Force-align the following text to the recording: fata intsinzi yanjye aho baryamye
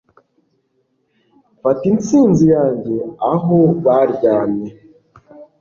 fata 1.61 1.83
intsinzi 1.91 2.43
yanjye 2.55 2.95
aho 3.33 3.57
baryamye 3.83 4.71